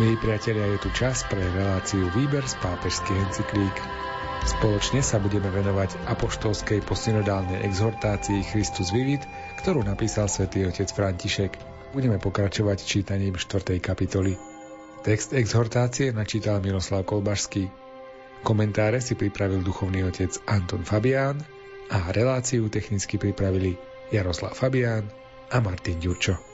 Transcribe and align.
Milí 0.00 0.16
priatelia, 0.16 0.64
je 0.64 0.80
tu 0.80 0.88
čas 0.96 1.28
pre 1.28 1.44
reláciu 1.44 2.08
Výber 2.16 2.40
z 2.48 2.56
pápežských 2.64 3.20
encyklík. 3.20 3.76
Spoločne 4.48 5.04
sa 5.04 5.20
budeme 5.20 5.52
venovať 5.52 6.08
apoštolskej 6.08 6.80
posynodálnej 6.88 7.60
exhortácii 7.68 8.40
Christus 8.48 8.96
Vivit, 8.96 9.20
ktorú 9.60 9.84
napísal 9.84 10.32
svätý 10.32 10.64
otec 10.64 10.88
František. 10.88 11.52
Budeme 11.92 12.16
pokračovať 12.16 12.80
čítaním 12.80 13.36
4. 13.36 13.76
kapitoly. 13.76 14.40
Text 15.04 15.36
exhortácie 15.36 16.16
načítal 16.16 16.64
Miroslav 16.64 17.04
Kolbašský. 17.04 17.68
Komentáre 18.40 19.04
si 19.04 19.20
pripravil 19.20 19.60
duchovný 19.60 20.08
otec 20.08 20.32
Anton 20.48 20.80
Fabián 20.80 21.44
a 21.92 22.08
reláciu 22.08 22.72
technicky 22.72 23.20
pripravili 23.20 23.76
Jaroslav 24.08 24.56
Fabián 24.56 25.12
a 25.52 25.60
Martin 25.60 26.00
Ďurčo. 26.00 26.49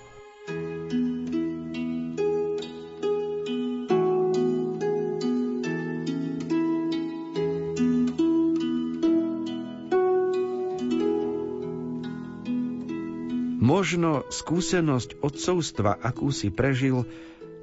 Možno 13.87 14.27
skúsenosť 14.27 15.23
otcovstva, 15.23 15.95
akú 16.03 16.35
si 16.35 16.51
prežil, 16.51 17.07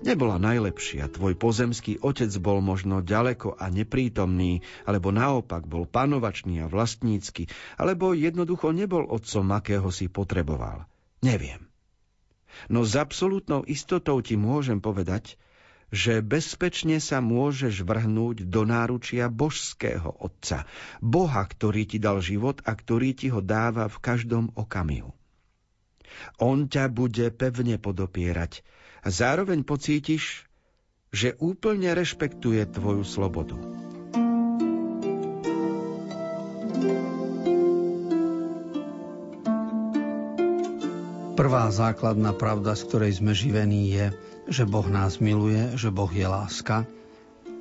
nebola 0.07 0.39
najlepšia. 0.39 1.11
Tvoj 1.11 1.35
pozemský 1.35 1.99
otec 1.99 2.31
bol 2.39 2.63
možno 2.63 3.03
ďaleko 3.03 3.59
a 3.59 3.67
neprítomný, 3.67 4.63
alebo 4.87 5.11
naopak 5.11 5.67
bol 5.67 5.83
panovačný 5.83 6.63
a 6.63 6.71
vlastnícky, 6.71 7.51
alebo 7.75 8.15
jednoducho 8.15 8.71
nebol 8.71 9.03
otcom, 9.03 9.51
akého 9.51 9.91
si 9.91 10.07
potreboval. 10.07 10.87
Neviem. 11.19 11.67
No 12.71 12.87
s 12.87 12.95
absolútnou 12.95 13.67
istotou 13.67 14.15
ti 14.23 14.39
môžem 14.39 14.79
povedať, 14.79 15.35
že 15.91 16.23
bezpečne 16.23 17.03
sa 17.03 17.19
môžeš 17.19 17.83
vrhnúť 17.83 18.47
do 18.47 18.63
náručia 18.63 19.27
božského 19.27 20.15
Otca, 20.23 20.71
Boha, 21.03 21.43
ktorý 21.43 21.83
ti 21.83 21.99
dal 21.99 22.23
život 22.23 22.63
a 22.63 22.71
ktorý 22.79 23.11
ti 23.11 23.27
ho 23.27 23.43
dáva 23.43 23.91
v 23.91 23.99
každom 23.99 24.55
okamihu. 24.55 25.11
On 26.41 26.69
ťa 26.69 26.89
bude 26.91 27.29
pevne 27.33 27.77
podopierať 27.77 28.63
zároveň 29.03 29.67
pocítiš, 29.67 30.47
že 31.13 31.35
úplne 31.37 31.91
rešpektuje 31.93 32.63
tvoju 32.71 33.03
slobodu. 33.05 33.59
Prvá 41.33 41.65
základná 41.73 42.31
pravda, 42.31 42.77
z 42.77 42.81
ktorej 42.87 43.11
sme 43.19 43.33
živení, 43.33 43.89
je, 43.89 44.05
že 44.47 44.63
Boh 44.69 44.85
nás 44.85 45.17
miluje, 45.17 45.75
že 45.75 45.89
Boh 45.89 46.09
je 46.09 46.29
láska. 46.29 46.85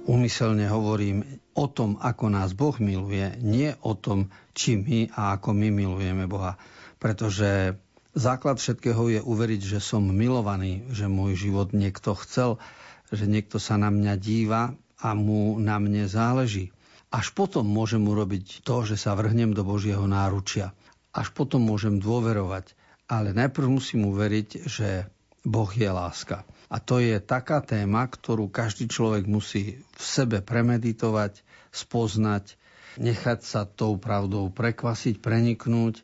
Úmyselne 0.05 0.69
hovorím 0.69 1.41
o 1.57 1.67
tom, 1.73 1.97
ako 1.99 2.25
nás 2.29 2.53
Boh 2.53 2.77
miluje, 2.79 3.33
nie 3.41 3.73
o 3.81 3.97
tom, 3.97 4.29
či 4.53 4.77
my 4.77 5.09
a 5.17 5.41
ako 5.41 5.57
my 5.57 5.69
milujeme 5.73 6.29
Boha. 6.29 6.61
Pretože 7.01 7.81
Základ 8.13 8.61
všetkého 8.61 9.09
je 9.09 9.21
uveriť, 9.25 9.77
že 9.77 9.81
som 9.81 10.05
milovaný, 10.05 10.85
že 10.93 11.09
môj 11.09 11.33
život 11.33 11.73
niekto 11.73 12.13
chcel, 12.21 12.61
že 13.09 13.25
niekto 13.25 13.57
sa 13.57 13.81
na 13.81 13.89
mňa 13.89 14.15
díva 14.21 14.77
a 15.01 15.09
mu 15.17 15.57
na 15.57 15.81
mne 15.81 16.05
záleží. 16.05 16.77
Až 17.09 17.33
potom 17.33 17.65
môžem 17.65 18.05
urobiť 18.05 18.65
to, 18.65 18.85
že 18.85 19.01
sa 19.01 19.17
vrhnem 19.17 19.57
do 19.57 19.65
Božieho 19.65 20.05
náručia. 20.05 20.77
Až 21.13 21.33
potom 21.33 21.65
môžem 21.65 22.01
dôverovať. 22.01 22.73
Ale 23.09 23.37
najprv 23.37 23.69
musím 23.69 24.09
uveriť, 24.09 24.49
že 24.65 25.09
Boh 25.45 25.69
je 25.69 25.89
láska. 25.89 26.45
A 26.73 26.81
to 26.81 27.01
je 27.01 27.21
taká 27.21 27.61
téma, 27.61 28.09
ktorú 28.09 28.49
každý 28.49 28.89
človek 28.89 29.29
musí 29.29 29.81
v 29.81 30.01
sebe 30.05 30.41
premeditovať, 30.41 31.45
spoznať, 31.69 32.57
nechať 32.97 33.41
sa 33.45 33.69
tou 33.69 33.97
pravdou 34.01 34.49
prekvasiť, 34.49 35.21
preniknúť 35.21 36.01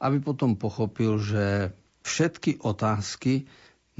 aby 0.00 0.18
potom 0.24 0.56
pochopil, 0.56 1.20
že 1.20 1.76
všetky 2.02 2.64
otázky 2.64 3.44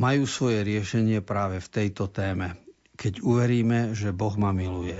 majú 0.00 0.24
svoje 0.24 0.64
riešenie 0.64 1.20
práve 1.20 1.60
v 1.60 1.68
tejto 1.68 2.08
téme, 2.08 2.56
keď 2.96 3.20
uveríme, 3.20 3.92
že 3.92 4.16
Boh 4.16 4.32
ma 4.40 4.56
miluje. 4.56 4.96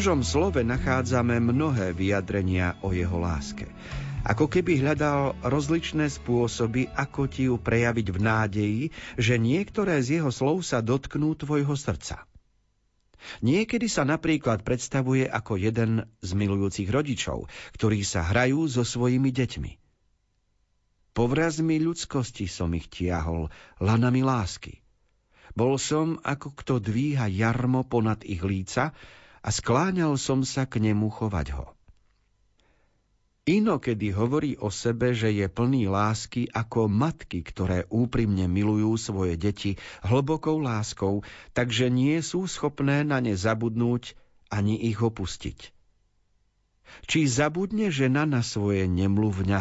Božom 0.00 0.24
slove 0.24 0.64
nachádzame 0.64 1.44
mnohé 1.44 1.92
vyjadrenia 1.92 2.72
o 2.80 2.88
jeho 2.88 3.20
láske. 3.20 3.68
Ako 4.24 4.48
keby 4.48 4.80
hľadal 4.80 5.36
rozličné 5.44 6.08
spôsoby, 6.08 6.88
ako 6.88 7.28
ti 7.28 7.52
ju 7.52 7.60
prejaviť 7.60 8.08
v 8.08 8.18
nádeji, 8.24 8.82
že 9.20 9.36
niektoré 9.36 10.00
z 10.00 10.16
jeho 10.16 10.32
slov 10.32 10.64
sa 10.64 10.80
dotknú 10.80 11.36
tvojho 11.36 11.76
srdca. 11.76 12.24
Niekedy 13.44 13.92
sa 13.92 14.08
napríklad 14.08 14.64
predstavuje 14.64 15.28
ako 15.28 15.60
jeden 15.60 16.08
z 16.24 16.30
milujúcich 16.32 16.88
rodičov, 16.88 17.52
ktorí 17.76 18.00
sa 18.00 18.24
hrajú 18.24 18.72
so 18.72 18.88
svojimi 18.88 19.28
deťmi. 19.28 19.72
Povrazmi 21.12 21.76
ľudskosti 21.76 22.48
som 22.48 22.72
ich 22.72 22.88
tiahol, 22.88 23.52
lanami 23.76 24.24
lásky. 24.24 24.80
Bol 25.52 25.76
som, 25.76 26.16
ako 26.24 26.56
kto 26.56 26.80
dvíha 26.80 27.28
jarmo 27.28 27.84
ponad 27.84 28.24
ich 28.24 28.40
líca, 28.40 28.96
a 29.40 29.48
skláňal 29.48 30.20
som 30.20 30.44
sa 30.44 30.68
k 30.68 30.80
nemu 30.84 31.08
chovať 31.08 31.56
ho. 31.56 31.66
Inokedy 33.48 34.12
hovorí 34.14 34.54
o 34.60 34.68
sebe, 34.68 35.16
že 35.16 35.32
je 35.32 35.48
plný 35.48 35.88
lásky 35.88 36.46
ako 36.52 36.86
matky, 36.86 37.40
ktoré 37.40 37.88
úprimne 37.88 38.46
milujú 38.46 38.94
svoje 39.00 39.34
deti 39.40 39.80
hlbokou 40.04 40.60
láskou, 40.60 41.26
takže 41.56 41.88
nie 41.88 42.20
sú 42.20 42.44
schopné 42.44 43.02
na 43.02 43.18
ne 43.18 43.32
zabudnúť 43.32 44.14
ani 44.52 44.76
ich 44.76 45.00
opustiť. 45.00 45.72
Či 47.08 47.20
zabudne 47.26 47.88
žena 47.88 48.28
na 48.28 48.44
svoje 48.44 48.84
nemluvňa 48.86 49.60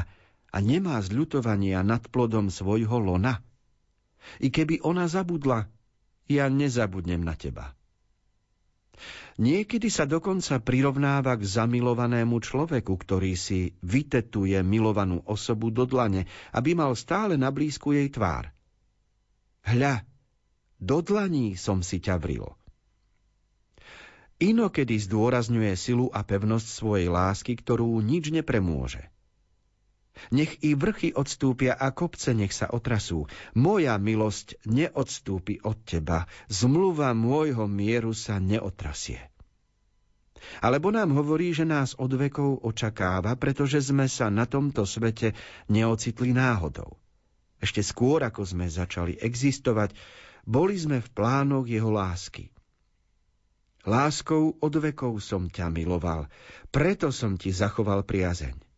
a 0.50 0.58
nemá 0.60 1.00
zľutovania 1.00 1.80
nad 1.82 2.04
plodom 2.12 2.52
svojho 2.52 3.00
lona? 3.00 3.40
I 4.44 4.52
keby 4.52 4.84
ona 4.84 5.08
zabudla, 5.08 5.72
ja 6.28 6.52
nezabudnem 6.52 7.24
na 7.24 7.34
teba. 7.34 7.79
Niekedy 9.40 9.88
sa 9.88 10.04
dokonca 10.04 10.60
prirovnáva 10.60 11.40
k 11.40 11.48
zamilovanému 11.48 12.44
človeku, 12.44 12.92
ktorý 12.92 13.40
si 13.40 13.72
vytetuje 13.80 14.60
milovanú 14.68 15.24
osobu 15.24 15.72
do 15.72 15.88
dlane, 15.88 16.28
aby 16.52 16.76
mal 16.76 16.92
stále 16.92 17.40
na 17.40 17.48
blízku 17.48 17.96
jej 17.96 18.12
tvár. 18.12 18.52
Hľa, 19.64 20.04
do 20.84 21.00
dlaní 21.00 21.56
som 21.56 21.80
si 21.80 22.04
ťa 22.04 22.20
vril. 22.20 22.52
Inokedy 24.44 25.00
zdôrazňuje 25.00 25.72
silu 25.80 26.12
a 26.12 26.20
pevnosť 26.24 26.68
svojej 26.68 27.08
lásky, 27.08 27.56
ktorú 27.56 28.00
nič 28.04 28.36
nepremôže. 28.36 29.08
Nech 30.30 30.60
i 30.62 30.76
vrchy 30.76 31.16
odstúpia 31.16 31.76
a 31.76 31.90
kopce 31.96 32.36
nech 32.36 32.52
sa 32.52 32.68
otrasú. 32.70 33.26
Moja 33.56 33.96
milosť 33.96 34.60
neodstúpi 34.68 35.64
od 35.64 35.80
teba, 35.88 36.28
zmluva 36.52 37.16
môjho 37.16 37.66
mieru 37.66 38.12
sa 38.12 38.38
neotrasie. 38.38 39.20
Alebo 40.64 40.90
nám 40.90 41.12
hovorí, 41.16 41.52
že 41.52 41.68
nás 41.68 41.96
od 42.00 42.16
vekov 42.16 42.64
očakáva, 42.64 43.36
pretože 43.36 43.92
sme 43.92 44.08
sa 44.08 44.32
na 44.32 44.48
tomto 44.48 44.88
svete 44.88 45.36
neocitli 45.68 46.32
náhodou. 46.32 46.96
Ešte 47.60 47.84
skôr, 47.84 48.24
ako 48.24 48.48
sme 48.48 48.72
začali 48.72 49.20
existovať, 49.20 49.92
boli 50.48 50.80
sme 50.80 51.04
v 51.04 51.10
plánoch 51.12 51.68
jeho 51.68 51.92
lásky– 51.92 52.48
Láskou 53.88 54.60
od 54.60 54.74
vekov 54.76 55.24
som 55.24 55.48
ťa 55.48 55.72
miloval, 55.72 56.28
preto 56.68 57.16
som 57.16 57.40
ti 57.40 57.56
zachoval 57.56 58.04
priazeň. 58.04 58.69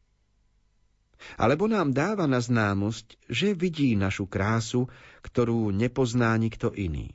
Alebo 1.38 1.70
nám 1.70 1.94
dáva 1.94 2.26
na 2.26 2.42
známosť, 2.42 3.18
že 3.30 3.54
vidí 3.54 3.94
našu 3.94 4.26
krásu, 4.26 4.90
ktorú 5.22 5.70
nepozná 5.70 6.34
nikto 6.38 6.74
iný. 6.74 7.14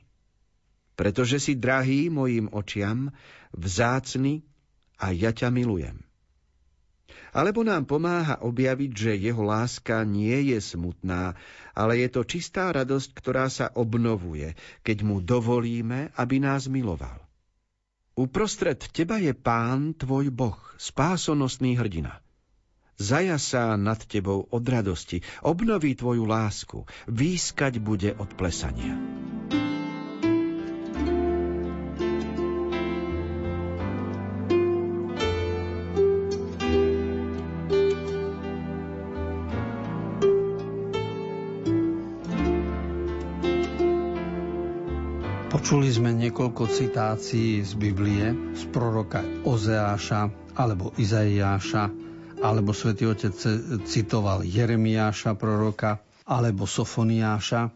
Pretože 0.97 1.37
si 1.37 1.53
drahý 1.53 2.09
mojim 2.09 2.49
očiam, 2.49 3.13
vzácny 3.53 4.41
a 4.97 5.13
ja 5.13 5.29
ťa 5.29 5.53
milujem. 5.53 6.07
Alebo 7.37 7.61
nám 7.61 7.85
pomáha 7.85 8.41
objaviť, 8.41 8.91
že 8.97 9.21
jeho 9.29 9.45
láska 9.45 10.01
nie 10.07 10.49
je 10.49 10.57
smutná, 10.57 11.37
ale 11.77 12.01
je 12.01 12.09
to 12.09 12.25
čistá 12.25 12.73
radosť, 12.73 13.13
ktorá 13.13 13.45
sa 13.45 13.69
obnovuje, 13.77 14.57
keď 14.81 14.97
mu 15.05 15.21
dovolíme, 15.21 16.09
aby 16.17 16.41
nás 16.41 16.65
miloval. 16.65 17.21
Uprostred 18.17 18.81
teba 18.89 19.21
je 19.21 19.37
pán, 19.37 19.93
tvoj 19.93 20.33
boh, 20.33 20.57
spásonosný 20.81 21.77
hrdina. 21.77 22.17
Zajasá 22.97 23.77
nad 23.77 24.01
tebou 24.09 24.49
od 24.49 24.65
radosti, 24.65 25.21
obnoví 25.45 25.93
tvoju 25.93 26.25
lásku, 26.25 26.81
výskať 27.05 27.77
bude 27.77 28.09
od 28.17 28.33
plesania. 28.33 28.97
Počuli 45.47 45.89
sme 45.89 46.13
niekoľko 46.13 46.69
citácií 46.69 47.65
z 47.65 47.73
Biblie, 47.77 48.29
z 48.57 48.63
proroka 48.73 49.25
Ozeáša 49.45 50.29
alebo 50.57 50.93
Izaiáša, 50.97 51.96
alebo 52.47 52.71
svätý 52.71 53.11
Otec 53.11 53.35
citoval 53.83 54.47
Jeremiáša 54.47 55.35
proroka 55.35 55.99
alebo 56.23 56.63
Sofoniáša. 56.63 57.67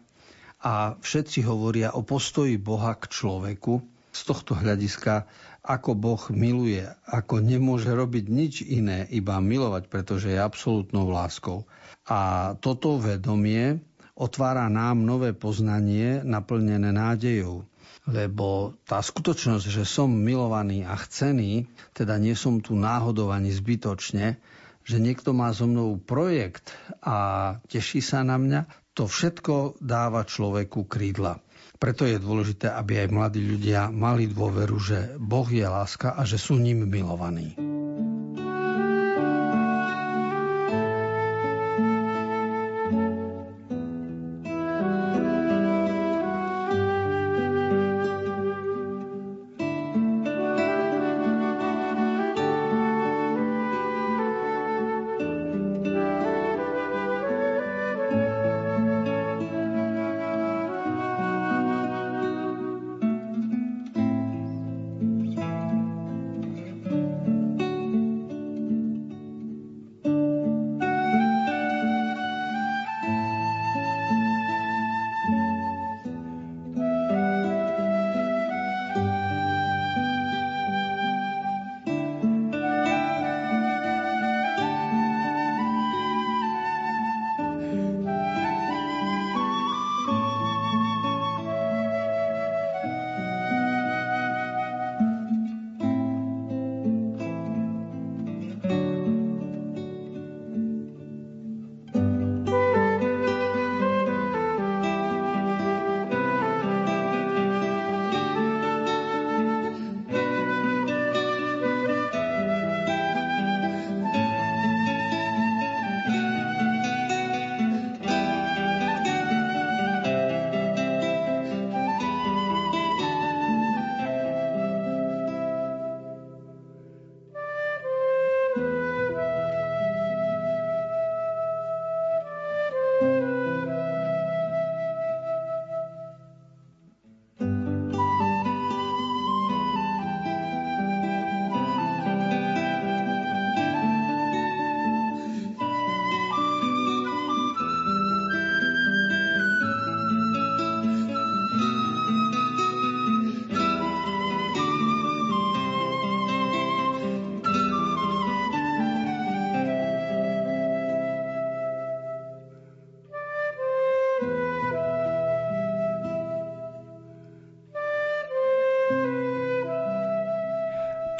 A 0.62 0.96
všetci 0.96 1.44
hovoria 1.44 1.92
o 1.92 2.00
postoji 2.00 2.56
Boha 2.56 2.96
k 2.96 3.12
človeku. 3.12 3.84
Z 4.12 4.20
tohto 4.28 4.56
hľadiska, 4.56 5.28
ako 5.60 5.92
Boh 5.92 6.22
miluje, 6.32 6.84
ako 7.04 7.44
nemôže 7.44 7.92
robiť 7.92 8.24
nič 8.32 8.54
iné, 8.64 9.04
iba 9.12 9.36
milovať, 9.42 9.92
pretože 9.92 10.32
je 10.32 10.40
absolútnou 10.40 11.10
láskou. 11.10 11.68
A 12.08 12.52
toto 12.56 12.96
vedomie 12.96 13.80
otvára 14.16 14.72
nám 14.72 15.04
nové 15.04 15.36
poznanie 15.36 16.24
naplnené 16.24 16.92
nádejou. 16.94 17.68
Lebo 18.06 18.74
tá 18.86 18.98
skutočnosť, 18.98 19.66
že 19.68 19.84
som 19.86 20.10
milovaný 20.10 20.82
a 20.82 20.98
chcený, 20.98 21.66
teda 21.94 22.18
nie 22.18 22.34
som 22.34 22.58
tu 22.58 22.74
náhodou 22.74 23.30
ani 23.30 23.50
zbytočne, 23.54 24.38
že 24.82 24.98
niekto 24.98 25.30
má 25.32 25.54
so 25.54 25.66
mnou 25.66 25.98
projekt 25.98 26.74
a 27.02 27.56
teší 27.70 28.02
sa 28.02 28.26
na 28.26 28.36
mňa, 28.36 28.60
to 28.92 29.08
všetko 29.08 29.80
dáva 29.80 30.26
človeku 30.28 30.84
krídla. 30.84 31.40
Preto 31.80 32.06
je 32.06 32.20
dôležité, 32.20 32.70
aby 32.70 33.02
aj 33.02 33.08
mladí 33.10 33.42
ľudia 33.42 33.90
mali 33.90 34.30
dôveru, 34.30 34.76
že 34.78 34.98
Boh 35.18 35.48
je 35.50 35.66
láska 35.66 36.14
a 36.14 36.22
že 36.22 36.38
sú 36.38 36.60
ním 36.60 36.86
milovaní. 36.86 37.71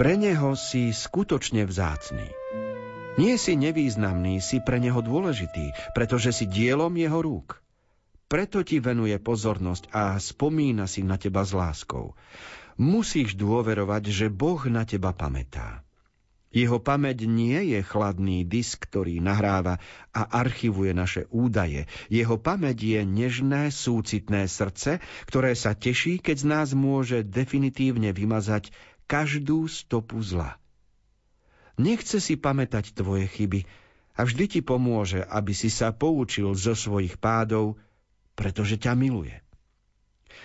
Pre 0.02 0.18
neho 0.18 0.58
si 0.58 0.90
skutočne 0.90 1.62
vzácný. 1.62 2.26
Nie 3.22 3.38
si 3.38 3.54
nevýznamný, 3.54 4.42
si 4.42 4.58
pre 4.58 4.82
neho 4.82 4.98
dôležitý, 4.98 5.94
pretože 5.94 6.34
si 6.34 6.50
dielom 6.50 6.90
jeho 6.98 7.22
rúk. 7.22 7.62
Preto 8.26 8.66
ti 8.66 8.82
venuje 8.82 9.14
pozornosť 9.22 9.94
a 9.94 10.18
spomína 10.18 10.90
si 10.90 11.06
na 11.06 11.22
teba 11.22 11.46
s 11.46 11.54
láskou. 11.54 12.18
Musíš 12.82 13.38
dôverovať, 13.38 14.10
že 14.10 14.26
Boh 14.26 14.58
na 14.66 14.82
teba 14.82 15.14
pamätá. 15.14 15.86
Jeho 16.50 16.82
pamäť 16.82 17.30
nie 17.30 17.70
je 17.70 17.86
chladný 17.86 18.42
disk, 18.42 18.82
ktorý 18.90 19.22
nahráva 19.22 19.78
a 20.10 20.26
archivuje 20.34 20.90
naše 20.98 21.30
údaje. 21.30 21.86
Jeho 22.10 22.42
pamäť 22.42 22.82
je 22.82 23.00
nežné, 23.06 23.70
súcitné 23.70 24.50
srdce, 24.50 24.98
ktoré 25.30 25.54
sa 25.54 25.78
teší, 25.78 26.18
keď 26.18 26.36
z 26.42 26.46
nás 26.50 26.68
môže 26.74 27.22
definitívne 27.22 28.10
vymazať 28.10 28.74
každú 29.12 29.68
stopu 29.68 30.24
zla. 30.24 30.56
Nechce 31.76 32.16
si 32.16 32.40
pamätať 32.40 32.96
tvoje 32.96 33.28
chyby 33.28 33.68
a 34.16 34.24
vždy 34.24 34.44
ti 34.48 34.60
pomôže, 34.64 35.20
aby 35.20 35.52
si 35.52 35.68
sa 35.68 35.92
poučil 35.92 36.56
zo 36.56 36.72
svojich 36.72 37.20
pádov, 37.20 37.76
pretože 38.32 38.80
ťa 38.80 38.96
miluje. 38.96 39.36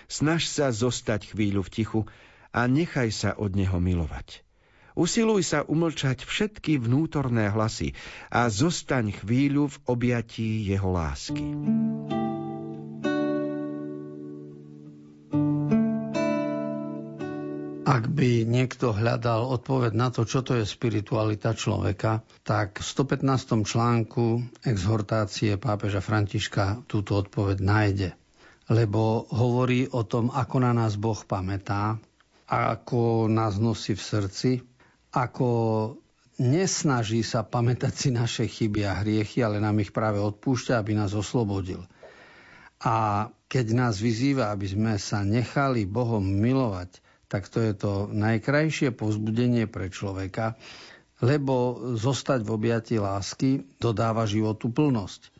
Snaž 0.04 0.44
sa 0.44 0.68
zostať 0.68 1.32
chvíľu 1.32 1.64
v 1.64 1.72
tichu 1.72 2.00
a 2.52 2.68
nechaj 2.68 3.08
sa 3.08 3.30
od 3.32 3.56
neho 3.56 3.80
milovať. 3.80 4.44
Usiluj 4.92 5.48
sa 5.48 5.64
umlčať 5.64 6.28
všetky 6.28 6.76
vnútorné 6.76 7.48
hlasy 7.48 7.96
a 8.28 8.52
zostaň 8.52 9.16
chvíľu 9.16 9.72
v 9.72 9.76
objatí 9.88 10.68
jeho 10.68 10.92
lásky. 10.92 11.44
Ak 17.88 18.04
by 18.04 18.44
niekto 18.44 18.92
hľadal 18.92 19.48
odpoveď 19.48 19.96
na 19.96 20.12
to, 20.12 20.28
čo 20.28 20.44
to 20.44 20.60
je 20.60 20.68
spiritualita 20.68 21.56
človeka, 21.56 22.20
tak 22.44 22.84
v 22.84 22.84
115. 22.84 23.64
článku 23.64 24.44
exhortácie 24.60 25.56
pápeža 25.56 26.04
Františka 26.04 26.84
túto 26.84 27.16
odpoveď 27.16 27.64
nájde. 27.64 28.10
Lebo 28.68 29.24
hovorí 29.32 29.88
o 29.88 30.04
tom, 30.04 30.28
ako 30.28 30.68
na 30.68 30.76
nás 30.76 31.00
Boh 31.00 31.16
pamätá, 31.16 31.96
ako 32.44 33.24
nás 33.32 33.56
nosí 33.56 33.96
v 33.96 34.04
srdci, 34.04 34.50
ako 35.16 35.48
nesnaží 36.44 37.24
sa 37.24 37.40
pamätať 37.40 37.92
si 37.96 38.08
naše 38.12 38.44
chyby 38.52 38.84
a 38.84 39.00
hriechy, 39.00 39.40
ale 39.40 39.64
nám 39.64 39.80
ich 39.80 39.96
práve 39.96 40.20
odpúšťa, 40.20 40.76
aby 40.76 40.92
nás 40.92 41.16
oslobodil. 41.16 41.88
A 42.84 43.28
keď 43.48 43.72
nás 43.72 43.96
vyzýva, 43.96 44.52
aby 44.52 44.68
sme 44.68 45.00
sa 45.00 45.24
nechali 45.24 45.88
Bohom 45.88 46.20
milovať, 46.20 47.07
tak 47.28 47.52
to 47.52 47.60
je 47.60 47.72
to 47.76 47.92
najkrajšie 48.08 48.90
povzbudenie 48.92 49.68
pre 49.68 49.92
človeka, 49.92 50.56
lebo 51.20 51.76
zostať 51.94 52.40
v 52.42 52.50
objati 52.50 52.94
lásky 52.96 53.68
dodáva 53.76 54.24
životu 54.24 54.72
plnosť. 54.72 55.38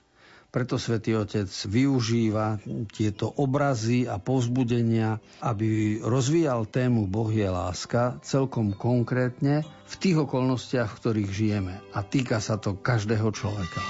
Preto 0.49 0.81
svätý 0.81 1.13
Otec 1.13 1.45
využíva 1.69 2.57
tieto 2.89 3.29
obrazy 3.29 4.09
a 4.09 4.17
povzbudenia, 4.17 5.21
aby 5.45 6.01
rozvíjal 6.01 6.65
tému 6.65 7.05
Boh 7.05 7.29
je 7.29 7.45
láska 7.45 8.17
celkom 8.25 8.73
konkrétne 8.73 9.69
v 9.85 9.95
tých 10.01 10.25
okolnostiach, 10.25 10.89
v 10.89 10.99
ktorých 11.05 11.31
žijeme. 11.31 11.75
A 11.93 12.01
týka 12.01 12.41
sa 12.41 12.57
to 12.57 12.81
každého 12.81 13.29
človeka. 13.29 13.85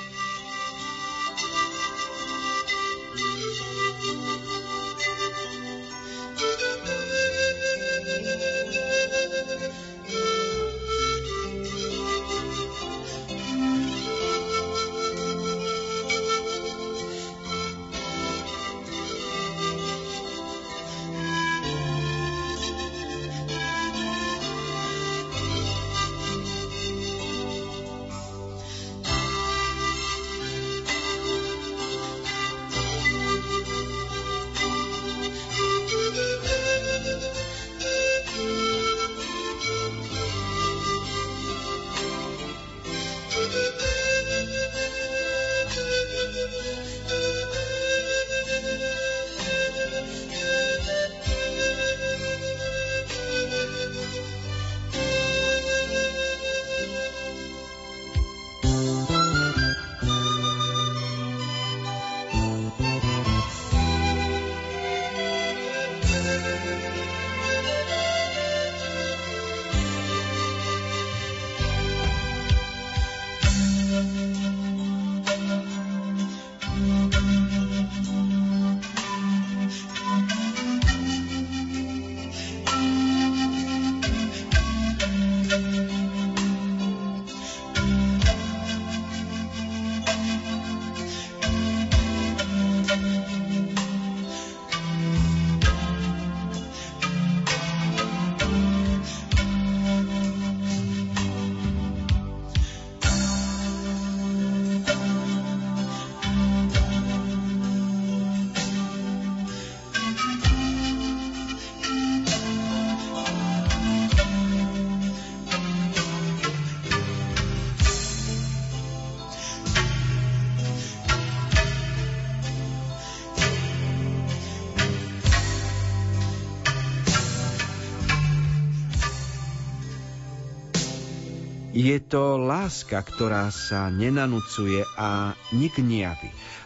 Je 131.88 132.04
to 132.04 132.36
láska, 132.36 133.00
ktorá 133.00 133.48
sa 133.48 133.88
nenanúcuje 133.88 134.84
a 135.00 135.32
nik. 135.56 135.80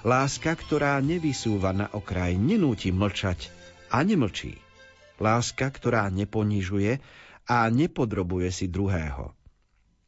Láska, 0.03 0.51
ktorá 0.59 0.99
nevysúva 0.99 1.71
na 1.71 1.87
okraj, 1.95 2.35
nenúti 2.35 2.91
mlčať 2.91 3.47
a 3.87 4.03
nemlčí. 4.03 4.59
Láska, 5.23 5.71
ktorá 5.71 6.11
neponižuje 6.11 6.99
a 7.47 7.71
nepodrobuje 7.71 8.51
si 8.51 8.67
druhého. 8.67 9.31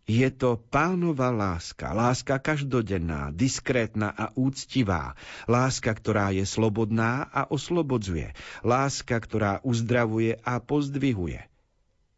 Je 0.02 0.26
to 0.34 0.58
pánova 0.58 1.30
láska, 1.30 1.94
láska 1.94 2.42
každodenná, 2.42 3.30
diskrétna 3.30 4.10
a 4.10 4.34
úctivá, 4.34 5.14
láska, 5.46 5.94
ktorá 5.94 6.34
je 6.34 6.42
slobodná 6.42 7.30
a 7.30 7.46
oslobodzuje, 7.46 8.34
láska, 8.66 9.14
ktorá 9.22 9.62
uzdravuje 9.62 10.42
a 10.42 10.58
pozdvihuje– 10.58 11.46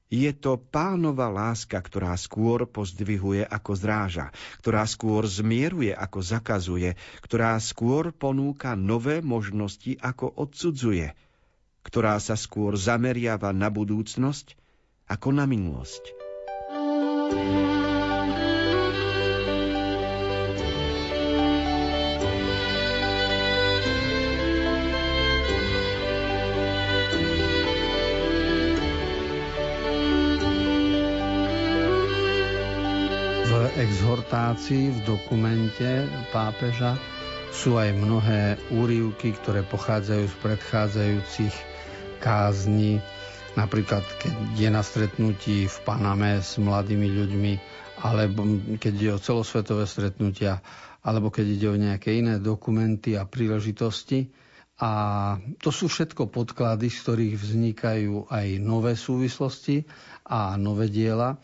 je 0.06 0.30
to 0.30 0.54
pánova 0.60 1.26
láska, 1.26 1.82
ktorá 1.82 2.14
skôr 2.14 2.66
pozdvihuje 2.70 3.42
ako 3.42 3.72
zráža, 3.74 4.30
ktorá 4.62 4.86
skôr 4.86 5.26
zmieruje 5.26 5.90
ako 5.90 6.22
zakazuje, 6.22 6.94
ktorá 7.26 7.58
skôr 7.58 8.14
ponúka 8.14 8.78
nové 8.78 9.18
možnosti 9.18 9.98
ako 9.98 10.30
odsudzuje, 10.30 11.10
ktorá 11.82 12.22
sa 12.22 12.38
skôr 12.38 12.78
zameriava 12.78 13.50
na 13.50 13.66
budúcnosť 13.66 14.54
ako 15.10 15.28
na 15.34 15.44
minulosť. 15.46 16.02
thank 17.26 17.90
you 17.90 17.95
exhortácií 34.16 34.96
v 34.96 35.00
dokumente 35.04 36.08
pápeža 36.32 36.96
sú 37.52 37.76
aj 37.76 37.92
mnohé 37.92 38.56
úrivky, 38.72 39.36
ktoré 39.36 39.60
pochádzajú 39.60 40.24
z 40.24 40.36
predchádzajúcich 40.40 41.54
kázni, 42.24 42.96
napríklad 43.60 44.00
keď 44.16 44.32
je 44.56 44.68
na 44.72 44.80
stretnutí 44.80 45.68
v 45.68 45.76
Paname 45.84 46.40
s 46.40 46.56
mladými 46.56 47.12
ľuďmi, 47.12 47.52
alebo 48.08 48.48
keď 48.80 48.92
ide 48.96 49.12
o 49.12 49.20
celosvetové 49.20 49.84
stretnutia, 49.84 50.64
alebo 51.04 51.28
keď 51.28 51.46
ide 51.52 51.68
o 51.68 51.76
nejaké 51.76 52.16
iné 52.16 52.40
dokumenty 52.40 53.20
a 53.20 53.28
príležitosti. 53.28 54.32
A 54.80 54.92
to 55.60 55.68
sú 55.68 55.92
všetko 55.92 56.32
podklady, 56.32 56.88
z 56.88 57.04
ktorých 57.04 57.34
vznikajú 57.36 58.32
aj 58.32 58.64
nové 58.64 58.96
súvislosti 58.96 59.84
a 60.24 60.56
nové 60.56 60.88
diela. 60.88 61.36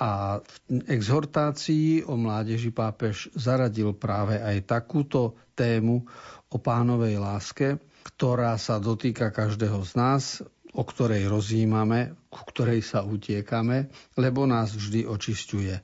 A 0.00 0.40
v 0.40 0.56
exhortácii 0.88 2.08
o 2.08 2.16
mládeži 2.16 2.72
pápež 2.72 3.28
zaradil 3.36 3.92
práve 3.92 4.40
aj 4.40 4.64
takúto 4.64 5.36
tému 5.52 6.08
o 6.48 6.56
pánovej 6.56 7.20
láske, 7.20 7.76
ktorá 8.16 8.56
sa 8.56 8.80
dotýka 8.80 9.28
každého 9.28 9.84
z 9.84 9.92
nás, 10.00 10.24
o 10.72 10.82
ktorej 10.86 11.28
rozjímame, 11.28 12.16
ku 12.32 12.40
ktorej 12.48 12.80
sa 12.80 13.04
utiekame, 13.04 13.92
lebo 14.16 14.48
nás 14.48 14.72
vždy 14.72 15.04
očisťuje. 15.04 15.74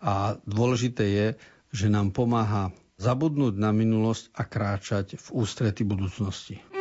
A 0.00 0.40
dôležité 0.48 1.04
je, 1.04 1.26
že 1.68 1.92
nám 1.92 2.16
pomáha 2.16 2.72
zabudnúť 2.96 3.60
na 3.60 3.76
minulosť 3.76 4.32
a 4.32 4.42
kráčať 4.48 5.20
v 5.20 5.26
ústrety 5.36 5.84
budúcnosti. 5.84 6.75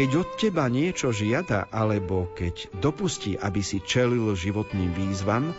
Keď 0.00 0.16
od 0.16 0.28
teba 0.40 0.64
niečo 0.72 1.12
žiada, 1.12 1.68
alebo 1.68 2.24
keď 2.32 2.72
dopustí, 2.80 3.36
aby 3.36 3.60
si 3.60 3.84
čelil 3.84 4.32
životným 4.32 4.96
výzvam, 4.96 5.52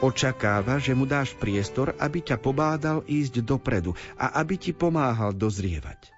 očakáva, 0.00 0.80
že 0.80 0.96
mu 0.96 1.04
dáš 1.04 1.36
priestor, 1.36 1.92
aby 2.00 2.24
ťa 2.24 2.40
pobádal 2.40 3.04
ísť 3.04 3.44
dopredu 3.44 3.92
a 4.16 4.40
aby 4.40 4.56
ti 4.56 4.72
pomáhal 4.72 5.36
dozrievať. 5.36 6.08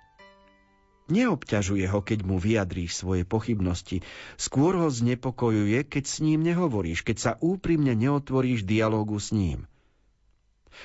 Neobťažuje 1.10 1.90
ho, 1.90 1.98
keď 1.98 2.22
mu 2.22 2.38
vyjadríš 2.38 2.94
svoje 2.94 3.26
pochybnosti. 3.26 4.06
Skôr 4.38 4.78
ho 4.78 4.86
znepokojuje, 4.86 5.82
keď 5.82 6.04
s 6.06 6.22
ním 6.22 6.46
nehovoríš, 6.46 7.02
keď 7.02 7.16
sa 7.18 7.32
úprimne 7.42 7.98
neotvoríš 7.98 8.62
dialógu 8.62 9.18
s 9.18 9.34
ním. 9.34 9.66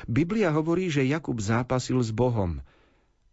Biblia 0.10 0.49
hovorí, 0.49 0.89
že 0.89 1.06
Jakub 1.06 1.38
zápasil 1.38 2.02
s 2.02 2.10
Bohom– 2.10 2.65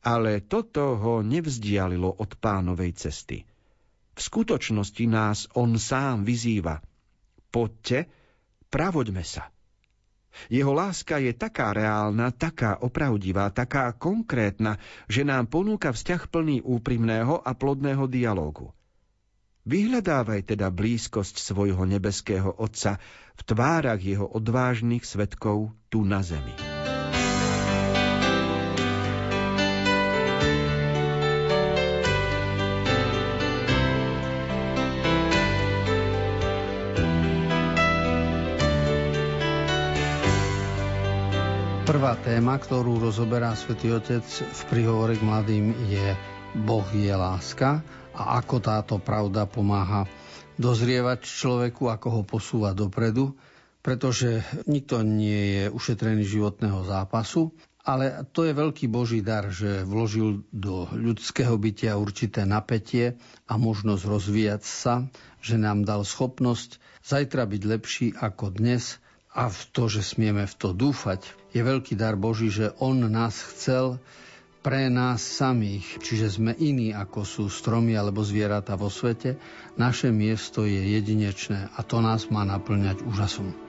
ale 0.07 0.39
toto 0.47 0.95
ho 0.95 1.19
nevzdialilo 1.27 2.07
od 2.23 2.39
pánovej 2.39 2.95
cesty. 2.95 3.43
V 4.15 4.21
skutočnosti 4.23 5.05
nás 5.11 5.51
on 5.59 5.75
sám 5.75 6.23
vyzýva. 6.23 6.79
Poďte, 7.51 8.07
pravoďme 8.71 9.27
sa. 9.27 9.51
Jeho 10.47 10.71
láska 10.71 11.19
je 11.19 11.33
taká 11.33 11.73
reálna, 11.75 12.31
taká 12.31 12.79
opravdivá, 12.79 13.51
taká 13.51 13.91
konkrétna, 13.97 14.79
že 15.11 15.27
nám 15.27 15.49
ponúka 15.51 15.91
vzťah 15.91 16.23
plný 16.29 16.63
úprimného 16.63 17.41
a 17.41 17.51
plodného 17.57 18.05
dialógu. 18.07 18.71
Vyhľadávaj 19.67 20.55
teda 20.55 20.71
blízkosť 20.71 21.43
svojho 21.43 21.83
nebeského 21.89 22.55
Otca 22.55 23.03
v 23.35 23.43
tvárach 23.43 23.99
jeho 23.99 24.29
odvážnych 24.29 25.03
svetkov 25.03 25.75
tu 25.91 26.07
na 26.07 26.23
zemi. 26.23 26.76
Prvá 41.87 42.19
téma, 42.19 42.59
ktorú 42.59 42.99
rozoberá 42.99 43.55
svätý 43.55 43.95
Otec 43.95 44.27
v 44.27 44.61
príhovore 44.67 45.15
k 45.15 45.23
mladým 45.23 45.71
je 45.87 46.19
Boh 46.67 46.83
je 46.91 47.15
láska 47.15 47.79
a 48.11 48.43
ako 48.43 48.59
táto 48.59 48.99
pravda 48.99 49.47
pomáha 49.47 50.03
dozrievať 50.59 51.23
človeku, 51.23 51.87
ako 51.87 52.09
ho 52.11 52.23
posúva 52.27 52.75
dopredu, 52.75 53.39
pretože 53.87 54.43
nikto 54.67 55.07
nie 55.07 55.63
je 55.63 55.65
ušetrený 55.71 56.27
životného 56.27 56.83
zápasu, 56.91 57.55
ale 57.87 58.27
to 58.35 58.43
je 58.43 58.51
veľký 58.51 58.91
Boží 58.91 59.23
dar, 59.23 59.47
že 59.55 59.87
vložil 59.87 60.43
do 60.51 60.91
ľudského 60.91 61.55
bytia 61.55 61.95
určité 61.95 62.43
napätie 62.43 63.15
a 63.47 63.55
možnosť 63.55 64.03
rozvíjať 64.11 64.63
sa, 64.67 65.07
že 65.39 65.55
nám 65.55 65.87
dal 65.87 66.03
schopnosť 66.03 66.83
zajtra 67.07 67.47
byť 67.47 67.63
lepší 67.63 68.07
ako 68.19 68.51
dnes– 68.59 68.99
a 69.37 69.53
v 69.53 69.61
to, 69.77 69.93
že 69.93 70.17
smieme 70.17 70.49
v 70.49 70.55
to 70.57 70.73
dúfať, 70.73 71.21
je 71.53 71.61
veľký 71.61 71.93
dar 71.93 72.17
Boží, 72.17 72.49
že 72.49 72.73
On 72.81 72.97
nás 72.97 73.37
chcel 73.53 74.01
pre 74.65 74.89
nás 74.89 75.21
samých, 75.23 76.01
čiže 76.03 76.41
sme 76.41 76.57
iní 76.57 76.91
ako 76.91 77.23
sú 77.23 77.45
stromy 77.47 77.95
alebo 77.95 78.25
zvieratá 78.25 78.75
vo 78.75 78.91
svete, 78.91 79.37
naše 79.77 80.11
miesto 80.11 80.65
je 80.65 80.81
jedinečné 80.99 81.71
a 81.77 81.81
to 81.85 82.01
nás 82.01 82.33
má 82.33 82.43
naplňať 82.43 83.05
úžasom. 83.05 83.66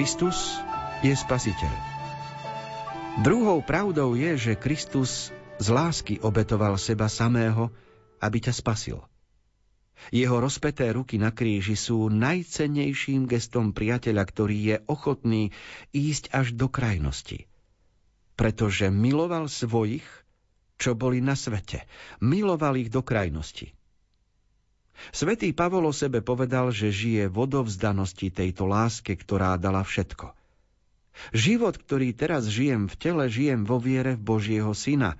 Kristus 0.00 0.56
je 1.04 1.12
spasiteľ. 1.12 1.74
Druhou 3.20 3.60
pravdou 3.60 4.16
je, 4.16 4.32
že 4.48 4.56
Kristus 4.56 5.28
z 5.60 5.68
lásky 5.68 6.16
obetoval 6.24 6.80
seba 6.80 7.04
samého, 7.04 7.68
aby 8.16 8.40
ťa 8.40 8.56
spasil. 8.56 9.04
Jeho 10.08 10.40
rozpeté 10.40 10.88
ruky 10.96 11.20
na 11.20 11.36
kríži 11.36 11.76
sú 11.76 12.08
najcennejším 12.08 13.28
gestom 13.28 13.76
priateľa, 13.76 14.24
ktorý 14.24 14.56
je 14.72 14.76
ochotný 14.88 15.52
ísť 15.92 16.32
až 16.32 16.56
do 16.56 16.72
krajnosti. 16.72 17.44
Pretože 18.40 18.88
miloval 18.88 19.52
svojich, 19.52 20.08
čo 20.80 20.96
boli 20.96 21.20
na 21.20 21.36
svete. 21.36 21.84
Miloval 22.24 22.80
ich 22.80 22.88
do 22.88 23.04
krajnosti. 23.04 23.76
Svetý 25.10 25.56
Pavol 25.56 25.88
o 25.88 25.94
sebe 25.96 26.20
povedal, 26.20 26.68
že 26.70 26.92
žije 26.92 27.32
v 27.32 27.36
odovzdanosti 27.48 28.28
tejto 28.28 28.68
láske, 28.68 29.16
ktorá 29.16 29.56
dala 29.56 29.80
všetko. 29.80 30.36
Život, 31.32 31.80
ktorý 31.80 32.12
teraz 32.12 32.48
žijem 32.48 32.86
v 32.86 32.94
tele, 32.96 33.24
žijem 33.26 33.64
vo 33.64 33.80
viere 33.80 34.14
v 34.16 34.22
Božieho 34.24 34.72
Syna, 34.76 35.16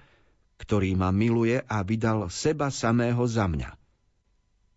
ktorý 0.61 0.93
ma 0.97 1.09
miluje 1.11 1.65
a 1.65 1.81
vydal 1.81 2.29
seba 2.29 2.69
samého 2.69 3.25
za 3.25 3.49
mňa. 3.49 3.81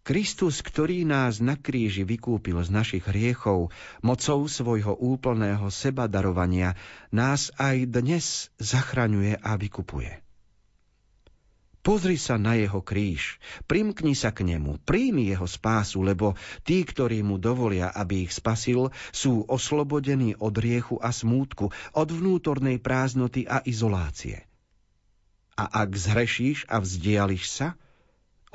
Kristus, 0.03 0.59
ktorý 0.59 1.07
nás 1.07 1.39
na 1.39 1.55
kríži 1.55 2.03
vykúpil 2.03 2.59
z 2.59 2.69
našich 2.75 3.07
hriechov, 3.07 3.71
mocou 4.03 4.39
svojho 4.51 4.99
úplného 4.99 5.71
seba 5.71 6.11
darovania, 6.11 6.75
nás 7.07 7.55
aj 7.55 7.87
dnes 7.87 8.51
zachraňuje 8.59 9.39
a 9.39 9.55
vykupuje. 9.55 10.22
Pozri 11.83 12.15
sa 12.15 12.39
na 12.39 12.55
jeho 12.55 12.79
kríž, 12.79 13.43
primkni 13.67 14.15
sa 14.15 14.31
k 14.31 14.47
nemu, 14.47 14.79
príjmi 14.87 15.27
jeho 15.27 15.43
spásu, 15.43 15.99
lebo 15.99 16.39
tí, 16.63 16.79
ktorí 16.87 17.19
mu 17.27 17.35
dovolia, 17.35 17.91
aby 17.91 18.23
ich 18.23 18.31
spasil, 18.31 18.87
sú 19.11 19.43
oslobodení 19.51 20.31
od 20.39 20.55
riechu 20.55 20.95
a 21.03 21.11
smútku, 21.11 21.75
od 21.91 22.07
vnútornej 22.07 22.79
prázdnoty 22.79 23.43
a 23.51 23.59
izolácie. 23.67 24.47
A 25.59 25.83
ak 25.83 25.91
zhrešíš 25.91 26.71
a 26.71 26.79
vzdiališ 26.79 27.51
sa, 27.51 27.75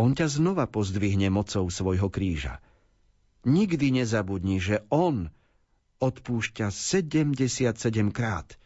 on 0.00 0.16
ťa 0.16 0.32
znova 0.32 0.64
pozdvihne 0.64 1.28
mocou 1.28 1.68
svojho 1.68 2.08
kríža. 2.08 2.64
Nikdy 3.44 3.92
nezabudni, 3.92 4.56
že 4.56 4.88
on 4.88 5.28
odpúšťa 6.00 6.72
77 6.72 7.76
krát. 8.08 8.56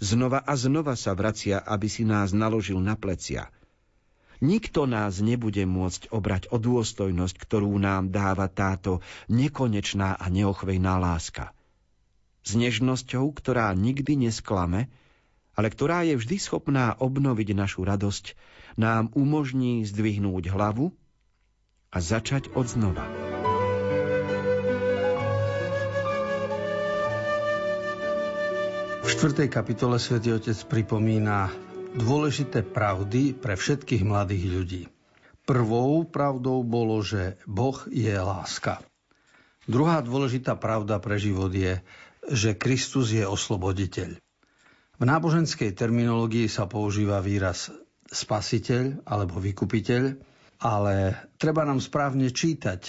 Znova 0.00 0.40
a 0.40 0.56
znova 0.56 0.96
sa 0.96 1.12
vracia, 1.12 1.60
aby 1.60 1.84
si 1.84 2.08
nás 2.08 2.32
naložil 2.32 2.80
na 2.80 2.96
plecia– 2.96 3.52
Nikto 4.44 4.84
nás 4.84 5.24
nebude 5.24 5.64
môcť 5.64 6.12
obrať 6.12 6.52
o 6.52 6.60
dôstojnosť, 6.60 7.36
ktorú 7.40 7.72
nám 7.80 8.12
dáva 8.12 8.52
táto 8.52 9.00
nekonečná 9.32 10.16
a 10.16 10.26
neochvejná 10.28 11.00
láska. 11.00 11.56
S 12.44 12.54
nežnosťou, 12.54 13.32
ktorá 13.32 13.72
nikdy 13.72 14.28
nesklame, 14.28 14.92
ale 15.56 15.72
ktorá 15.72 16.04
je 16.04 16.20
vždy 16.20 16.36
schopná 16.36 16.92
obnoviť 17.00 17.56
našu 17.56 17.88
radosť, 17.88 18.36
nám 18.76 19.08
umožní 19.16 19.88
zdvihnúť 19.88 20.52
hlavu 20.52 20.92
a 21.88 21.98
začať 21.98 22.52
od 22.52 22.68
znova. 22.68 23.08
V 29.00 29.08
4. 29.08 29.48
kapitole 29.48 29.96
svätý 29.96 30.36
Otec 30.36 30.58
pripomína 30.68 31.65
dôležité 31.96 32.60
pravdy 32.60 33.32
pre 33.32 33.56
všetkých 33.56 34.04
mladých 34.04 34.44
ľudí. 34.44 34.82
Prvou 35.48 36.04
pravdou 36.04 36.60
bolo, 36.60 37.00
že 37.00 37.40
Boh 37.48 37.76
je 37.88 38.12
láska. 38.12 38.84
Druhá 39.64 40.04
dôležitá 40.04 40.54
pravda 40.60 41.00
pre 41.00 41.16
život 41.16 41.50
je, 41.50 41.80
že 42.28 42.58
Kristus 42.58 43.14
je 43.16 43.24
osloboditeľ. 43.24 44.18
V 44.96 45.04
náboženskej 45.04 45.72
terminológii 45.72 46.48
sa 46.48 46.68
používa 46.68 47.24
výraz 47.24 47.72
spasiteľ 48.12 49.06
alebo 49.08 49.40
vykupiteľ, 49.40 50.02
ale 50.62 51.16
treba 51.40 51.64
nám 51.64 51.80
správne 51.80 52.28
čítať 52.32 52.88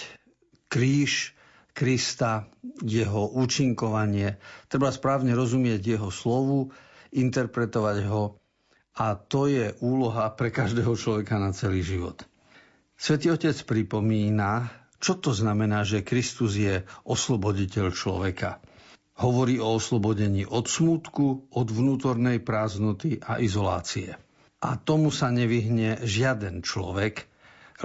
kríž 0.67 1.35
Krista, 1.77 2.49
jeho 2.81 3.29
účinkovanie, 3.37 4.41
treba 4.65 4.89
správne 4.89 5.37
rozumieť 5.37 5.81
jeho 5.97 6.09
slovu, 6.09 6.73
interpretovať 7.13 7.97
ho 8.09 8.41
a 8.97 9.13
to 9.13 9.45
je 9.45 9.77
úloha 9.86 10.25
pre 10.33 10.49
každého 10.49 10.97
človeka 10.97 11.38
na 11.38 11.53
celý 11.53 11.86
život. 11.86 12.25
Svetý 12.97 13.29
Otec 13.29 13.53
pripomína, 13.62 14.73
čo 14.97 15.21
to 15.21 15.29
znamená, 15.29 15.86
že 15.86 16.01
Kristus 16.01 16.57
je 16.57 16.81
osloboditeľ 17.05 17.93
človeka. 17.93 18.57
Hovorí 19.21 19.62
o 19.62 19.77
oslobodení 19.77 20.49
od 20.49 20.65
smútku, 20.65 21.45
od 21.53 21.67
vnútornej 21.69 22.41
prázdnoty 22.41 23.21
a 23.21 23.38
izolácie. 23.38 24.17
A 24.57 24.81
tomu 24.81 25.13
sa 25.13 25.29
nevyhne 25.29 26.01
žiaden 26.01 26.65
človek, 26.65 27.29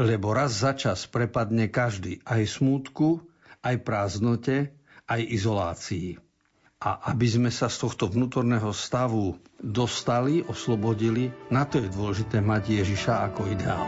lebo 0.00 0.32
raz 0.32 0.64
za 0.64 0.72
čas 0.72 1.04
prepadne 1.04 1.68
každý 1.68 2.24
aj 2.24 2.56
smútku, 2.56 3.20
aj 3.60 3.84
prázdnote, 3.84 4.72
aj 5.04 5.20
izolácii. 5.20 6.16
A 6.80 7.12
aby 7.12 7.28
sme 7.28 7.50
sa 7.52 7.68
z 7.68 7.84
tohto 7.84 8.08
vnútorného 8.08 8.72
stavu 8.72 9.36
dostali, 9.62 10.42
oslobodili, 10.44 11.30
na 11.54 11.62
to 11.64 11.78
je 11.78 11.88
dôležité 11.88 12.42
mať 12.42 12.82
Ježiša 12.82 13.30
ako 13.30 13.46
ideál. 13.48 13.86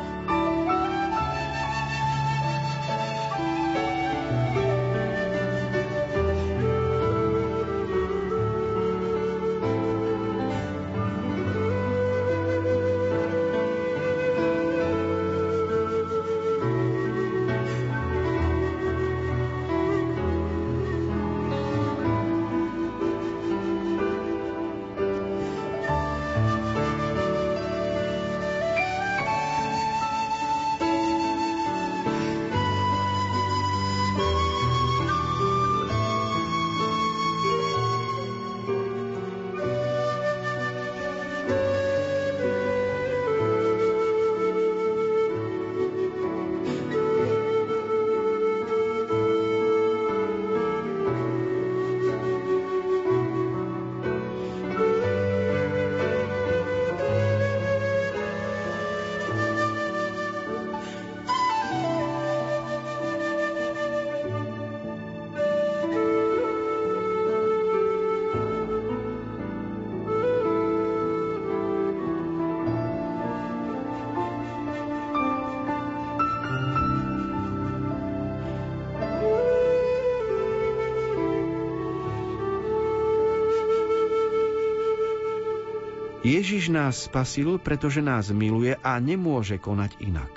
Ježiš 86.24 86.72
nás 86.72 87.04
spasil, 87.04 87.60
pretože 87.60 88.00
nás 88.00 88.32
miluje 88.32 88.72
a 88.80 88.96
nemôže 88.96 89.60
konať 89.60 90.00
inak. 90.00 90.32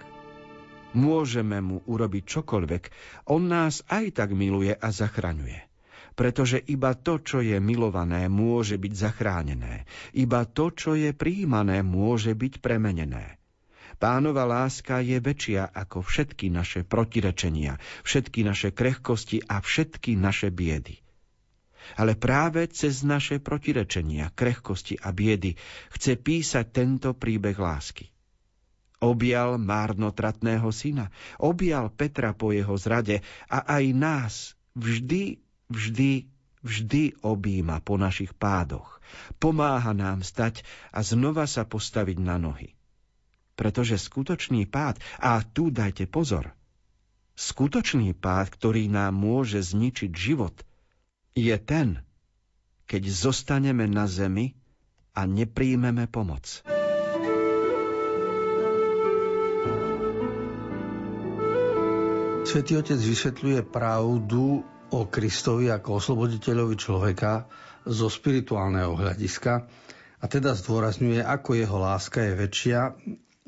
Môžeme 0.92 1.64
mu 1.64 1.80
urobiť 1.88 2.28
čokoľvek, 2.28 2.84
on 3.32 3.48
nás 3.48 3.88
aj 3.88 4.20
tak 4.20 4.36
miluje 4.36 4.76
a 4.76 4.88
zachraňuje. 4.92 5.64
Pretože 6.12 6.60
iba 6.60 6.92
to, 6.92 7.24
čo 7.24 7.40
je 7.40 7.56
milované, 7.64 8.28
môže 8.28 8.76
byť 8.76 8.94
zachránené. 9.00 9.88
Iba 10.12 10.44
to, 10.44 10.76
čo 10.76 10.92
je 10.92 11.16
príjmané, 11.16 11.88
môže 11.88 12.36
byť 12.36 12.60
premenené. 12.60 13.40
Pánova 13.96 14.44
láska 14.44 15.00
je 15.00 15.24
väčšia 15.24 15.72
ako 15.72 16.04
všetky 16.04 16.52
naše 16.52 16.84
protirečenia, 16.84 17.80
všetky 18.04 18.44
naše 18.44 18.76
krehkosti 18.76 19.40
a 19.48 19.64
všetky 19.64 20.20
naše 20.20 20.52
biedy 20.52 21.07
ale 21.96 22.20
práve 22.20 22.68
cez 22.68 23.08
naše 23.08 23.40
protirečenia, 23.40 24.36
krehkosti 24.36 25.00
a 25.00 25.16
biedy 25.16 25.56
chce 25.96 26.20
písať 26.20 26.66
tento 26.74 27.16
príbeh 27.16 27.56
lásky. 27.56 28.12
Objal 28.98 29.62
márnotratného 29.62 30.68
syna, 30.74 31.14
objal 31.38 31.94
Petra 31.94 32.34
po 32.34 32.50
jeho 32.52 32.74
zrade 32.76 33.22
a 33.46 33.62
aj 33.64 33.84
nás 33.94 34.34
vždy, 34.74 35.38
vždy 35.70 36.26
vždy 36.68 37.24
objíma 37.24 37.80
po 37.80 37.96
našich 37.96 38.36
pádoch, 38.36 39.00
pomáha 39.40 39.96
nám 39.96 40.20
stať 40.20 40.68
a 40.92 41.00
znova 41.00 41.48
sa 41.48 41.64
postaviť 41.64 42.18
na 42.20 42.36
nohy. 42.36 42.76
Pretože 43.56 43.96
skutočný 43.96 44.68
pád, 44.70 45.00
a 45.18 45.42
tu 45.42 45.72
dajte 45.72 46.06
pozor, 46.12 46.52
skutočný 47.40 48.14
pád, 48.14 48.54
ktorý 48.54 48.92
nám 48.92 49.16
môže 49.16 49.64
zničiť 49.64 50.12
život, 50.14 50.54
je 51.38 51.54
ten, 51.62 52.02
keď 52.90 53.04
zostaneme 53.14 53.86
na 53.86 54.10
zemi 54.10 54.58
a 55.14 55.30
nepríjmeme 55.30 56.10
pomoc. 56.10 56.66
Svetý 62.48 62.80
Otec 62.80 62.98
vysvetľuje 62.98 63.60
pravdu 63.70 64.64
o 64.88 65.02
Kristovi 65.12 65.68
ako 65.68 66.00
osloboditeľovi 66.00 66.80
človeka 66.80 67.46
zo 67.84 68.08
spirituálneho 68.08 68.96
hľadiska 68.96 69.68
a 70.18 70.26
teda 70.26 70.56
zdôrazňuje, 70.56 71.22
ako 71.22 71.60
jeho 71.60 71.78
láska 71.78 72.24
je 72.24 72.34
väčšia, 72.40 72.80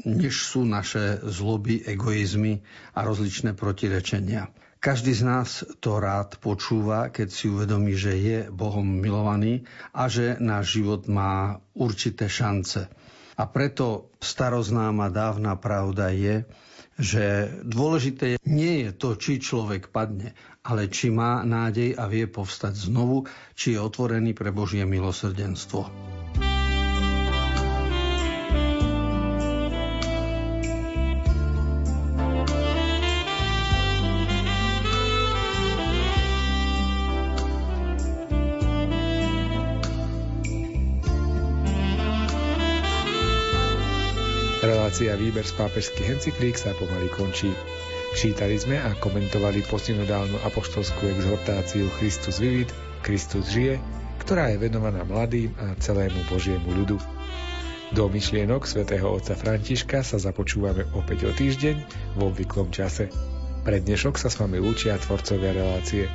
než 0.03 0.51
sú 0.51 0.67
naše 0.67 1.23
zloby, 1.25 1.81
egoizmy 1.87 2.59
a 2.91 3.07
rozličné 3.07 3.55
protirečenia. 3.55 4.51
Každý 4.79 5.11
z 5.11 5.27
nás 5.27 5.67
to 5.83 5.99
rád 5.99 6.39
počúva, 6.39 7.11
keď 7.11 7.27
si 7.27 7.51
uvedomí, 7.51 7.99
že 7.99 8.15
je 8.15 8.39
Bohom 8.47 8.87
milovaný 8.87 9.67
a 9.91 10.07
že 10.07 10.39
náš 10.39 10.79
život 10.79 11.03
má 11.11 11.59
určité 11.75 12.31
šance. 12.31 12.87
A 13.35 13.43
preto 13.43 14.15
staroznáma 14.23 15.11
dávna 15.11 15.59
pravda 15.59 16.15
je, 16.15 16.47
že 16.95 17.51
dôležité 17.67 18.39
nie 18.47 18.87
je 18.87 18.89
to, 18.95 19.19
či 19.19 19.43
človek 19.43 19.91
padne, 19.91 20.31
ale 20.63 20.87
či 20.87 21.11
má 21.11 21.43
nádej 21.43 21.99
a 21.99 22.07
vie 22.07 22.31
povstať 22.31 22.79
znovu, 22.79 23.27
či 23.59 23.75
je 23.75 23.83
otvorený 23.83 24.31
pre 24.31 24.55
Božie 24.55 24.87
milosrdenstvo. 24.87 26.08
Relácia 44.89 45.21
Výber 45.21 45.45
z 45.45 45.53
pápežských 45.53 46.17
encyklík 46.17 46.57
sa 46.57 46.73
pomaly 46.73 47.13
končí. 47.13 47.53
Čítali 48.17 48.57
sme 48.57 48.81
a 48.81 48.97
komentovali 48.97 49.61
posynodálnu 49.69 50.41
apoštolskú 50.49 51.13
exhortáciu 51.13 51.85
Christus 52.01 52.41
vivit, 52.41 52.73
Kristus 53.05 53.53
žije, 53.53 53.77
ktorá 54.25 54.49
je 54.49 54.57
venovaná 54.57 55.05
mladým 55.05 55.53
a 55.61 55.77
celému 55.77 56.25
Božiemu 56.25 56.73
ľudu. 56.73 56.97
Do 57.93 58.09
myšlienok 58.09 58.65
svätého 58.65 59.05
otca 59.13 59.37
Františka 59.37 60.01
sa 60.01 60.17
započúvame 60.17 60.89
opäť 60.97 61.29
o 61.29 61.31
týždeň 61.37 61.77
v 62.17 62.19
obvyklom 62.25 62.73
čase. 62.73 63.13
Pre 63.61 63.77
dnešok 63.77 64.17
sa 64.17 64.33
s 64.33 64.41
vami 64.41 64.57
lúčia 64.57 64.97
tvorcovia 64.97 65.53
relácie 65.53 66.09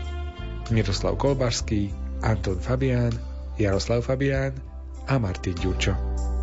Miroslav 0.74 1.14
Kolbašský, 1.14 1.94
Anton 2.26 2.58
Fabián, 2.58 3.14
Jaroslav 3.54 4.02
Fabián 4.02 4.50
a 5.06 5.14
Martin 5.22 5.54
Ďurčo. 5.62 6.33